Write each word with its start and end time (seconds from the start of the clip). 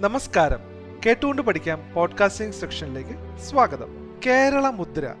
നമസ്കാരം. 0.00 0.58
കേട്ടുകൊണ്ട് 1.06 1.42
പഠിക്കാം 1.42 1.94
പോഡ്കാസ്റ്റിംഗ് 1.94 2.54
സെക്ഷനിലേക്ക് 2.54 3.38
സ്വാഗതം. 3.38 4.10
കേരള 4.26 4.70
മുദ്ര. 4.70 5.14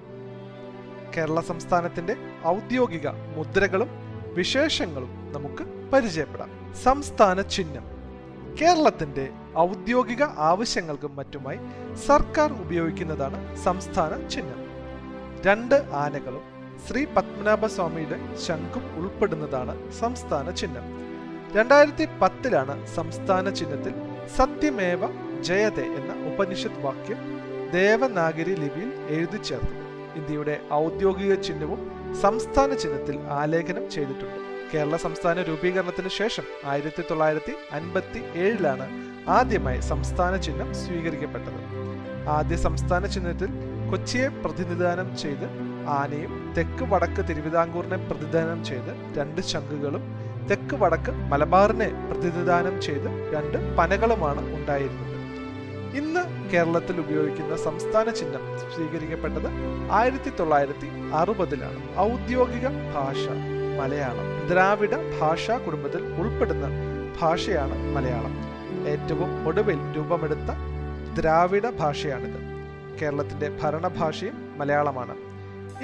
കേരള 1.16 1.40
സംസ്ഥാനത്തിന്റെ 1.40 2.16
ഔദ്യോഗിക 2.46 3.08
മുദ്രകളും 3.08 3.88
വിശേഷങ്ങളും 4.34 5.32
നമുക്ക് 5.32 5.90
പരിചയപ്പെടാം. 5.90 6.74
സംസ്ഥാന 6.82 7.40
ചിഹ്നം. 7.40 7.82
കേരളത്തിന്റെ 8.62 9.30
ഔദ്യോഗിക 9.58 10.22
ആവശ്യങ്ങൾക്കും 10.22 11.16
മറ്റുമായി 11.16 11.58
സർക്കാർ 12.06 12.52
ഉപയോഗിക്കുന്നതാണ് 12.52 13.56
സംസ്ഥാന 13.56 14.28
ചിഹ്നം. 14.28 14.64
രണ്ട് 15.46 15.74
ആനകളും 15.74 16.42
ശ്രീ 16.88 17.06
പത്മനാഭ 17.16 17.66
സ്വാമിയുടെ 17.66 18.36
ശംഖും 18.36 18.96
ഉൾപ്പെടുന്നതാണ് 18.96 19.92
സംസ്ഥാന 19.92 20.50
ചിഹ്നം. 20.50 21.00
രണ്ടായിരത്തി 21.52 22.08
പത്തിലാണ് 22.22 22.86
സംസ്ഥാന 22.86 23.50
ചിഹ്നത്തിൽ 23.50 24.09
സത്യമേവ 24.36 25.02
ജയതെ 25.48 25.84
എന്ന 25.98 26.12
ഉപനിഷത്ത് 26.30 26.82
വാക്യം 26.86 27.20
ദേവനാഗരി 27.76 28.54
ലിപിയിൽ 28.62 28.90
എഴുതി 29.16 29.38
ചേർത്തു. 29.48 29.74
ഇന്ത്യയുടെ 30.18 30.54
ഔദ്യോഗിക 30.84 31.32
ചിഹ്നവും 31.46 31.80
സംസ്ഥാന 32.22 32.70
ചിഹ്നത്തിൽ 32.82 33.16
ആലേഖനം 33.40 33.84
ചെയ്തിട്ടുണ്ട്. 33.94 34.38
കേരള 34.72 34.96
സംസ്ഥാന 35.04 35.42
രൂപീകരണത്തിന് 35.48 36.10
ശേഷം 36.20 36.46
ആയിരത്തി 36.72 37.02
തൊള്ളായിരത്തി 37.10 37.54
അൻപത്തി 37.78 38.20
ഏഴിലാണ് 38.44 38.86
ആദ്യമായി 39.36 39.80
സംസ്ഥാന 39.90 40.34
ചിഹ്നം 40.46 40.70
സ്വീകരിക്കപ്പെട്ടത്. 40.82 41.60
ആദ്യ 42.36 42.56
സംസ്ഥാന 42.66 43.06
ചിഹ്നത്തിൽ 43.14 43.50
കൊച്ചിയെ 43.90 44.28
പ്രതിനിധാനം 44.42 45.08
ചെയ്ത് 45.22 45.46
ആനയും 45.98 46.32
തെക്ക് 46.56 46.84
വടക്ക് 46.92 47.22
തിരുവിതാംകൂറിനെ 47.28 47.98
പ്രതിനിധാനം 48.08 48.60
ചെയ്ത് 48.68 48.92
രണ്ട് 49.18 49.40
ശംഖുകളും 49.52 50.04
തെക്ക് 50.48 50.74
വടക്ക് 50.74 51.10
മലബാറിനെ 51.10 52.08
പ്രതിനിധാനം 52.10 52.82
ചെയ്ത് 52.82 53.32
രണ്ട് 53.34 53.76
പനകളുമാണ് 53.76 54.54
ഉണ്ടായിരുന്നത്. 54.54 55.10
ഇന്ന് 55.96 56.50
കേരളത്തിൽ 56.50 57.00
ഉപയോഗിക്കുന്ന 57.00 57.56
സംസ്ഥാന 57.56 58.10
ചിഹ്നം 58.10 58.74
സ്വീകരിക്കപ്പെട്ടത് 58.74 59.46
ആയിരത്തി 59.92 60.30
തൊള്ളായിരത്തി 60.30 61.14
അറുപതിലാണ് 61.14 61.98
ഔദ്യോഗിക 61.98 62.68
ഭാഷ 62.68 63.28
മലയാളം. 63.80 64.48
ദ്രാവിഡ 64.48 65.20
ഭാഷാ 65.20 65.56
കുടുംബത്തിൽ 65.56 66.02
ഉൾപ്പെടുന്ന 66.02 66.66
ഭാഷയാണ് 67.20 67.96
മലയാളം. 67.96 68.50
ഏറ്റവും 68.86 69.48
ഒടുവിൽ 69.48 69.78
രൂപമെടുത്ത 69.96 70.50
ദ്രാവിഡ 71.18 71.70
ഭാഷയാണിത്. 71.70 72.40
കേരളത്തിന്റെ 73.02 73.48
ഭരണഭാഷയും 73.62 74.58
മലയാളമാണ്. 74.58 75.14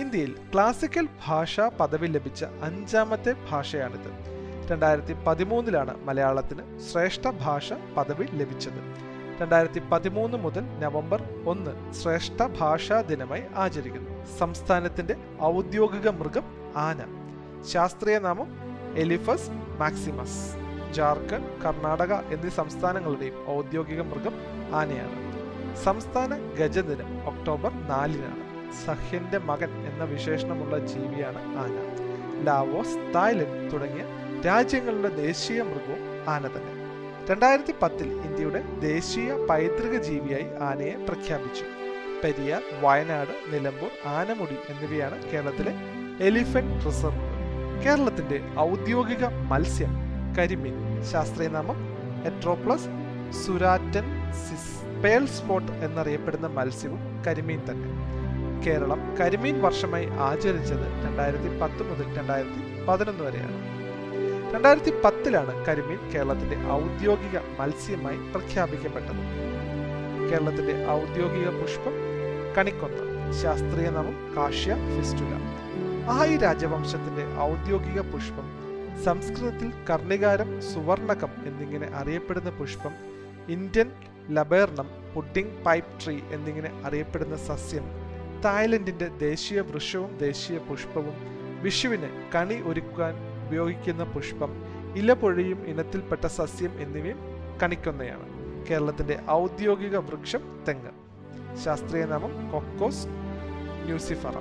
ഇന്ത്യയിൽ 0.01 0.35
ക്ലാസിക്കൽ 0.55 1.09
ഭാഷാ 1.27 1.71
പദവി 1.81 2.07
ലഭിച്ച 2.07 2.45
അഞ്ചാമത്തെ 2.63 3.35
ഭാഷയാണിത്. 3.51 4.36
രണ്ടായിരത്തി 4.71 5.13
പതിമൂന്നിലാണ് 5.13 6.05
മലയാളത്തിന് 6.05 6.79
ശ്രേഷ്ഠ 6.79 7.29
ഭാഷ 7.29 7.73
പദവി 7.73 8.25
ലഭിച്ചത്. 8.25 8.97
രണ്ടായിരത്തി 9.41 9.79
പതിമൂന്ന് 9.93 10.39
മുതൽ 10.39 10.61
നവംബർ 10.61 11.23
ഒന്ന് 11.47 11.93
ശ്രേഷ്ഠ 11.93 12.43
ഭാഷാ 12.61 13.01
ദിനമായി 13.01 13.43
ആചരിക്കുന്നു. 13.57 14.39
സംസ്ഥാനത്തിന്റെ 14.39 15.17
ഔദ്യോഗിക 15.43 16.09
മൃഗം 16.09 16.43
ആന. 16.77 16.99
ശാസ്ത്രീയ 17.63 18.19
നാമം 18.19 18.47
എലിഫസ് 18.97 19.51
മാക്സിമസ്. 19.51 20.57
ജാർഖണ്ഡ് 20.93 21.63
കർണാടക 21.63 22.15
എന്നീ 22.15 22.49
സംസ്ഥാനങ്ങളുടെയും 22.49 23.57
ഔദ്യോഗിക 23.59 24.01
മൃഗം 24.01 24.35
ആനയാണ്. 24.75 25.27
സംസ്ഥാന 25.77 26.55
ഗജദിനം 26.59 27.27
ഒക്ടോബർ 27.27 27.75
നാലിനാണ്. 27.89 28.73
സഹ്യന്റെ 28.87 29.39
മകൻ 29.39 29.71
എന്ന 29.71 30.05
വിശേഷണമുള്ള 30.05 30.79
ജീവിയാണ് 30.79 31.39
ആന. 31.39 31.97
ലാവോസ് 32.45 33.15
തായ്ലൻഡ് 33.15 33.73
തുടങ്ങിയ 33.73 34.05
രാജ്യങ്ങളുടെ 34.45 35.09
ദേശീയ 35.09 35.63
മൃഗവും 35.63 36.29
ആന 36.29 36.47
തന്നെ. 36.47 36.73
രണ്ടായിരത്തി 37.31 37.75
പത്തിൽ 37.83 38.09
ഇന്ത്യയുടെ 38.09 38.63
ദേശീയ 38.81 39.33
പൈതൃക 39.33 40.03
ജീവിയായി 40.03 40.47
ആനയെ 40.61 41.05
പ്രഖ്യാപിച്ചു. 41.09 41.65
പെരിയാർ 42.25 42.63
വയനാട് 42.81 43.55
നിലമ്പൂർ 43.55 43.91
ആനമുടി 44.07 44.57
എന്നിവയാണ് 44.69 45.31
കേരളത്തിലെ 45.31 45.73
എലിഫന്റ് 46.21 46.87
റിസർവ് 46.87 47.27
കേരളത്തിന്റെ 47.85 48.41
ഔദ്യോഗിക 48.59 49.25
മത്സ്യം 49.25 49.89
കരിമീൻ 50.39 51.03
ശാസ്ത്രീയ 51.03 51.49
നാമം 51.49 51.77
എട്രോപ്ലസ് 52.27 52.89
സുരാറ്റൻ 53.47 54.33
സിസ് 54.33 55.03
പേൾ 55.03 55.27
സ്പോട്ട് 55.27 55.73
എന്നറിയപ്പെടുന്ന 55.73 56.47
മത്സ്യവും 56.47 57.25
കരിമീൻ 57.27 57.61
തന്നെ. 57.71 57.91
കേരളം 58.67 59.17
കരിമീൻ 59.17 59.63
വർഷമായി 59.63 60.07
ആചരിച്ചത് 60.07 61.07
രണ്ടായിരത്തി 61.07 61.59
പത്ത് 61.59 61.83
മുതൽ 61.91 62.19
രണ്ടായിരത്തി 62.19 62.87
പതിനൊന്ന് 62.89 63.25
വരെയാണ്. 63.25 63.86
രണ്ടായിരത്തി 64.57 64.93
പത്തിലാണ് 65.05 65.67
കരിമീൻ 65.67 65.99
കേരളത്തിന്റെ 66.13 66.57
ഔദ്യോഗിക 66.75 67.37
മത്സ്യമായി 67.59 68.17
പ്രഖ്യാപിക്കപ്പെട്ടത്. 68.33 69.21
കേരളത്തിന്റെ 70.29 70.75
ഔദ്യോഗിക 70.91 71.49
പുഷ്പം 71.59 71.95
കണിക്കൊന്ന 72.57 73.01
ശാസ്ത്രീയ 73.41 73.89
നാമം 73.89 74.17
കാഷ്യ 74.37 74.77
ഫിസ്റ്റുല. 74.87 75.33
ആയി 76.11 76.37
രാജവംശത്തിന്റെ 76.37 77.25
ഔദ്യോഗിക 77.43 78.01
പുഷ്പം 78.13 78.47
സംസ്കൃതത്തിൽ 79.05 79.71
കർണികാരം 79.91 80.61
സുവർണകം 80.71 81.35
എന്നിങ്ങനെ 81.47 81.91
അറിയപ്പെടുന്ന 81.95 82.51
പുഷ്പം 82.61 82.95
Indian 83.49 83.91
laburnum 84.31 84.89
pudding 85.15 85.65
pipe 85.67 86.05
tree 86.05 86.19
എന്നിങ്ങനെ 86.31 86.73
അറിയപ്പെടുന്ന 86.85 87.37
സസ്യം 87.51 87.87
തായ്ലൻഡിന്റെ 88.45 89.11
ദേശീയ 89.21 89.61
വൃക്ഷവും 89.61 90.11
ദേശീയ 90.19 90.59
പുഷ്പവും 90.69 91.17
വിഷുവിന് 91.63 92.11
കണി 92.35 92.63
ഒരുക്കാൻ 92.63 93.15
ഉപയോഗിക്കുന്ന 93.47 94.05
പുഷ്പം 94.05 94.65
ഇലപൊഴിയും 94.97 95.67
ഇനത്തിൽപ്പെട്ട 95.67 96.27
സസ്യം 96.27 96.81
എന്നിവയും 96.81 97.19
കണിക്കൊന്നയാണ്. 97.63 98.37
കേരളത്തിന്റെ 98.71 99.21
ഔദ്യോഗിക 99.31 99.97
വൃക്ഷം 99.97 100.65
തെങ്ങ്. 100.69 100.91
ശാസ്ത്രീയ 101.65 102.05
നാമം 102.05 102.51
കൊക്കോസ് 102.53 103.07
ന്യൂസിഫറ. 103.85 104.35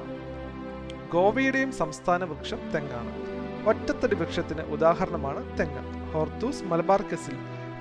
ഗോവയുടെയും 1.14 1.72
സംസ്ഥാന 1.72 2.24
വൃക്ഷം 2.24 2.72
തെങ്ങാണ്. 2.72 3.12
ഒറ്റത്തടി 3.68 4.16
വൃക്ഷത്തിന് 4.16 4.62
ഉദാഹരണമാണ് 4.62 5.60
തെങ്ങ്. 5.60 6.12
ഹോർത്തൂസ് 6.14 6.64
മലബാർക്കസിൽ 6.64 7.38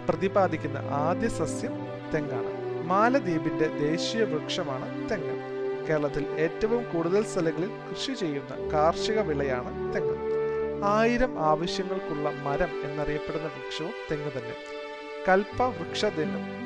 പ്രതിപാദിക്കുന്ന 0.09 0.79
ആദ്യ 0.79 1.29
സസ്യം 1.29 1.73
തെങ്ങാണ്. 2.15 2.85
മാലദ്വീപിന്റെ 2.87 3.69
ദേശീയ 3.69 4.23
വൃക്ഷമാണ് 4.23 5.11
തെങ്ങ്. 5.11 5.55
കേരളത്തിൽ 5.89 6.27
ഏറ്റവും 6.27 6.85
കൂടുതൽ 6.85 7.25
സ്ഥലങ്ങളിൽ 7.25 7.71
കൃഷി 7.91 8.13
ചെയ്യുന്ന 8.13 8.73
കാർഷിക 8.73 9.21
വിളയാണ് 9.21 9.95
തെങ്ങ്. 9.95 10.34
ആയിരം 10.85 11.39
ആവശ്യങ്ങൾക്കുള്ള 11.39 12.31
മരം 12.31 12.91
എന്നറിയപ്പെടുന്ന 12.91 13.47
വൃക്ഷവും 13.47 13.93
തെങ്ങ് 14.11 14.31
തന്നെ. 14.31 14.55
കൽപ്പവൃക്ഷ 15.29 16.05
ദിനം 16.05 16.65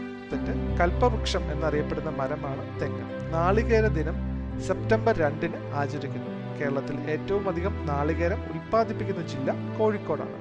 കൽപ്പവൃക്ഷം 0.80 1.52
എന്നറിയപ്പെടുന്ന 1.52 2.10
മരമാണ് 2.10 2.80
തെങ്ങ്. 2.80 3.34
നാളികേര 3.34 3.86
ദിനം 3.86 4.14
സെപ്റ്റംബർ 4.60 5.16
രണ്ടിന് 5.16 5.56
ആചരിക്കുന്നു. 5.56 6.58
കേരളത്തിൽ 6.58 7.10
ഏറ്റവും 7.10 7.48
അധികം 7.48 7.86
നാളികേരം 7.86 8.40
ഉൽപ്പാദിപ്പിക്കുന്ന 8.40 9.26
ജില്ല 9.26 9.54
കോഴിക്കോടാണ്. 9.78 10.38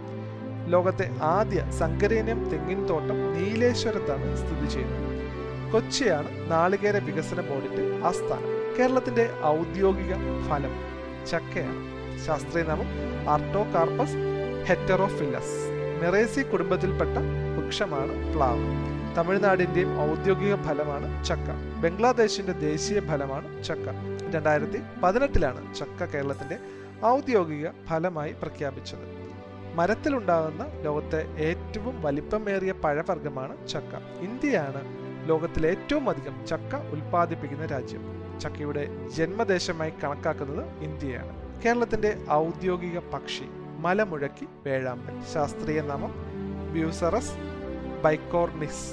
ലോകത്തെ 0.73 1.15
ആദ്യ 1.21 1.71
സങ്കരേനിയം 1.71 2.49
തെങ്ങിൻ 2.49 2.85
തോട്ടം 2.85 3.33
നീലേശ്വരത്താണ് 3.33 4.37
സ്ഥിതി 4.37 4.69
ചെയ്യുന്നത്. 4.69 5.17
കൊച്ചിയാണ് 5.71 6.51
നാളികേര 6.51 6.97
വികസന 6.97 7.41
ബോർഡിന്റെ 7.41 8.07
ആസ്ഥാനം. 8.07 8.77
കേരളത്തിന്റെ 8.79 9.29
ഔദ്യോഗിക 9.43 10.13
ഫലം 10.49 10.75
ചക്കയാണ്. 11.25 11.96
ശാസ്ത്രീയ 12.25 12.63
നാമം 12.63 12.85
ആർട്ടോകാർപ്പസ് 13.29 14.15
ഹെറ്ററോഫില്ലസ്. 14.65 15.69
മെറേസി 16.01 16.41
കുടുംബത്തിൽപ്പെട്ട 16.41 17.17
വൃക്ഷമാണ് 17.59 18.33
പ്ലാവ്. 18.33 18.59
തമിഴ്നാടിന്റെയും 19.17 20.11
ഔദ്യോഗിക 20.11 20.55
ഫലമാണ് 20.55 21.25
ചക്ക. 21.25 21.79
ബംഗ്ലാദേശിന്റെ 21.79 22.51
ദേശീയ 22.51 22.99
ഫലമാണ് 22.99 23.63
ചക്ക. 23.63 23.89
രണ്ടായിരത്തി 24.35 24.79
പതിനെട്ടിലാണ് 25.03 25.75
ചക്ക 25.75 26.05
കേരളത്തിന്റെ 26.05 26.57
ഔദ്യോഗിക 27.05 27.67
ഫലമായി 27.85 28.31
പ്രഖ്യാപിച്ചത്. 28.31 29.17
മരത്തിലുണ്ടാകുന്ന 29.75 30.67
ലോകത്തെ 30.81 31.35
ഏറ്റവും 31.37 32.01
വലിപ്പമേറിയ 32.01 32.71
പഴവർഗമാണ് 32.71 33.67
ചക്ക. 33.67 34.19
ഇന്ത്യയാണ് 34.19 34.81
ലോകത്തിലെ 35.29 35.69
ഏറ്റവും 35.69 36.09
അധികം 36.09 36.45
ചക്ക 36.47 36.75
ഉൽപ്പാദിപ്പിക്കുന്ന 36.75 37.65
രാജ്യം. 37.65 38.17
ചക്കയുടെ 38.39 39.07
ജന്മദേശമായി 39.07 39.93
കണക്കാക്കുന്നത് 40.03 40.65
ഇന്ത്യയാണ്. 40.83 41.46
കേരളത്തിന്റെ 41.65 42.17
ഔദ്യോഗിക 42.31 42.99
പക്ഷി 42.99 43.45
മലമുഴക്കി 43.79 44.47
വേഴാമ്പൽ. 44.65 45.15
ശാസ്ത്രീയ 45.33 45.81
നാമം 45.81 46.13
ബ്യൂസറസ് 46.73 47.33
ബൈക്കോർണിസ്. 48.03 48.85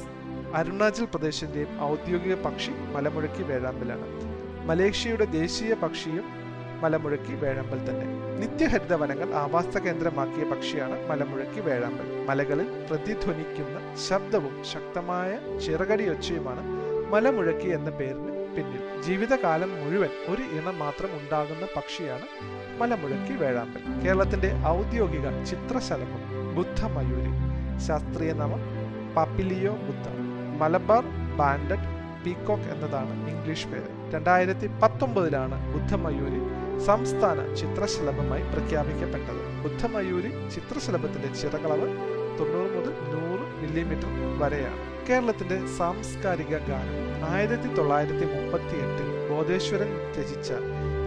അരുണാചൽ 0.55 1.05
പ്രദേശിന്റെയും 1.05 1.83
ഔദ്യോഗിക 1.83 2.35
പക്ഷി 2.35 2.71
മലമുഴക്കി 2.71 3.43
വേഴാമ്പലാണ്. 3.43 4.07
മലേഷ്യയുടെ 4.67 5.25
ദേശീയ 5.25 5.75
പക്ഷിയും 5.75 6.25
മലമുഴക്കി 6.83 7.35
വേഴാമ്പൽ 7.35 7.81
തന്നെ. 7.89 8.07
നിത്യഹരിത 8.41 8.95
വനങ്ങൾ 8.95 9.35
ആവാസ 9.35 9.77
കേന്ദ്രമാക്കിയ 9.79 10.45
പക്ഷിയാണ് 10.45 11.09
മലമുഴക്കി 11.09 11.61
വേഴാമ്പൽ. 11.61 12.27
മലകളിൽ 12.29 12.87
പ്രതിധ്വനിക്കുന്ന 12.91 13.97
ശബ്ദവും 14.09 14.65
ശക്തമായ 14.65 15.59
ചിറകടിയൊച്ചയുമാണ് 15.59 16.63
മലമുഴക്കി 17.13 17.69
എന്ന 17.69 17.91
പേരിന് 17.91 18.34
പിന്നിൽ. 18.56 19.03
ജീവിതകാലം 19.03 19.85
മുഴുവൻ 19.85 20.09
ഒരു 20.29 20.43
ഇനം 20.43 20.79
മാത്രം 20.79 21.09
ഉണ്ടാകുന്ന 21.19 21.67
പക്ഷിയാണ് 21.77 22.27
മലമുഴക്കി 22.81 23.33
വേഴാമ്പൽ. 23.33 24.05
കേരളത്തിന്റെ 24.05 24.53
ഔദ്യോഗിക 24.67 25.45
ചിത്രശലഭം 25.45 26.55
ബുദ്ധമയൂരി. 26.55 27.33
ശാസ്ത്രീയ 27.87 28.33
നാമം 28.33 28.61
Papilio 29.15 29.73
Buddha. 29.73 30.09
Malabar 30.62 31.05
banded 31.37 31.95
peacock 32.25 32.62
എന്നതാണ് 32.62 33.31
ഇംഗ്ലീഷ് 33.31 33.67
പേര്. 33.67 34.15
രണ്ടായിരത്തി 34.15 34.67
പത്തൊമ്പതിലാണ് 34.67 35.75
ബുദ്ധമയൂരി 35.75 36.41
സംസ്ഥാന 36.81 37.55
ചിത്രശലഭമായി 37.55 38.43
പ്രഖ്യാപിക്കപ്പെട്ടത്. 38.43 39.65
ബുദ്ധമയൂരി 39.65 40.51
ചിത്രശലഭത്തിന്റെ 40.55 41.29
ചിറകളവ് 41.35 41.87
തൊണ്ണൂറ് 42.39 42.74
മില്ലിമീറ്റർ 43.65 44.39
വരെയാണ്. 44.39 45.07
കേരളത്തിന്റെ 45.09 45.67
സാംസ്കാരിക 45.67 46.59
ഗാനം 46.59 47.31
ആയിരത്തി 47.31 47.75
തൊള്ളായിരത്തി 47.75 48.25
മുപ്പത്തി 48.25 48.77
എട്ടിൽ 48.77 49.29
ബോധേശ്വരൻ 49.31 50.13
രചിച്ച 50.13 50.53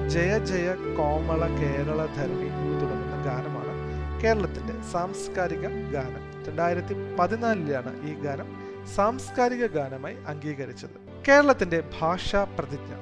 ജയ 0.08 0.38
ജയ 0.38 0.74
കോമള 0.98 1.48
കേരള 1.48 2.06
ധർമ്മി 2.06 2.46
എന്ന് 2.46 2.82
തുടങ്ങുന്ന 2.82 3.24
ഗാനമാണ് 3.26 3.74
കേരളത്തിന്റെ 4.22 4.92
സാംസ്കാരിക 4.92 5.68
ഗാനം. 5.68 6.46
രണ്ടായിരത്തി 6.48 7.16
പതിനാലിലാണ് 7.16 8.10
ഈ 8.10 8.14
ഗാനം 8.14 8.48
സാംസ്കാരിക 8.96 9.66
ഗാനമായി 9.66 10.18
അംഗീകരിച്ചത്. 10.28 11.26
കേരളത്തിന്റെ 11.28 11.84
ഭാഷാ 12.02 12.44
പ്രതിജ്ഞ. 12.44 12.94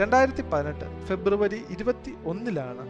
രണ്ടായിരത്തി 0.00 0.42
പതിനെട്ട് 0.42 1.06
ഫെബ്രുവരി 1.06 1.64
ഇരുപത്തി 1.70 2.14
ഒന്നിലാണ് 2.24 2.88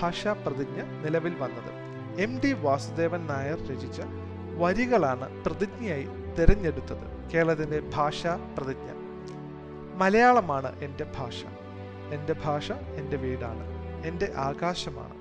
ഭാഷാ 0.00 0.32
പ്രതിജ്ഞ 0.32 0.82
നിലവിൽ 1.04 1.34
വന്നത്. 1.34 1.88
എം 2.20 2.40
ഡി 2.40 2.52
വാസുദേവൻ 2.52 3.26
നായർ 3.26 3.58
രചിച്ച 3.62 4.00
വരികളാണ് 4.58 5.44
പ്രതിജ്ഞയായി 5.44 6.08
തിരഞ്ഞെടുത്തത്. 6.38 7.30
കേരളത്തിന്റെ 7.34 7.82
ഭാഷ 7.94 8.26
പ്രതിജ്ഞ. 8.26 8.86
മലയാളമാണ് 9.94 10.78
എന്റെ 10.78 11.06
ഭാഷ. 11.18 11.44
എന്റെ 12.12 12.36
ഭാഷ 12.44 12.72
എന്റെ 12.72 13.16
വീടാണ്. 13.16 13.66
എന്റെ 14.06 14.32
ആകാശമാണ്. 14.36 15.14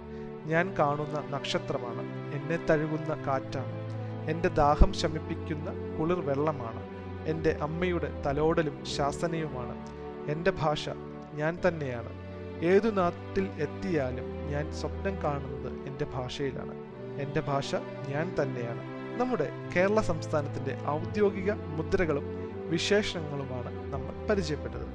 ഞാൻ 0.48 0.76
കാണുന്ന 0.80 1.24
നക്ഷത്രമാണ്. 1.30 2.02
എന്നെ 2.36 2.58
തഴുകുന്ന 2.58 3.26
കാറ്റാണ്. 3.28 3.88
എന്റെ 4.30 4.50
ദാഹം 4.50 4.94
ശമിപ്പിക്കുന്ന 4.94 5.98
കുളിർ 5.98 6.20
വെള്ളമാണ്. 6.20 6.90
എന്റെ 7.28 7.58
അമ്മയുടെ 7.62 8.22
തലോടലും 8.26 8.86
ശാസനയുമാണ്. 8.86 9.88
എന്റെ 10.32 10.52
ഭാഷ 10.52 10.90
ഞാൻ 11.34 11.58
തന്നെയാണ്. 11.68 12.10
ഏതു 12.66 12.90
നാട്ടിൽ 12.90 13.46
എത്തിയാലും 13.46 14.48
ഞാൻ 14.48 14.72
സ്വപ്നം 14.72 15.24
കാണുന്നത് 15.24 15.88
എന്റെ 15.88 16.06
ഭാഷയിലാണ്. 16.06 16.74
എന്റെ 17.22 17.42
ഭാഷ 17.42 17.76
ഞാൻ 18.10 18.36
തന്നെയാണ്. 18.42 18.97
നമ്മുടെ 19.18 19.50
കേരള 19.76 20.02
സംസ്ഥാനത്തിന്റെ 20.02 20.78
ഔദ്യോഗിക 20.88 21.52
മുദ്രകളും 21.52 22.24
വിശേഷങ്ങളുമാണ് 22.70 23.94
നമ്മൾ 23.94 24.28
പരിചയപ്പെട്ടത്. 24.28 24.86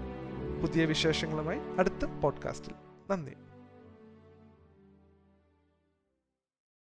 പുതിയ 0.62 0.84
വിശേഷങ്ങളുമായി 0.84 1.60
അടുത്ത 1.78 2.04
പോഡ്കാസ്റ്റിൽ 2.04 2.74
നന്ദി. 3.10 3.32